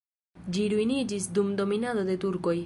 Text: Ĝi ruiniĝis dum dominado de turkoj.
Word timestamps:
Ĝi 0.55 0.63
ruiniĝis 0.73 1.27
dum 1.37 1.53
dominado 1.61 2.07
de 2.11 2.17
turkoj. 2.25 2.59